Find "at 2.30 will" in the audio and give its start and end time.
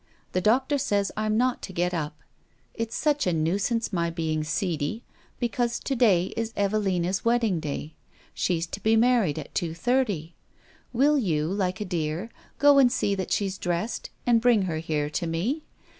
9.37-11.19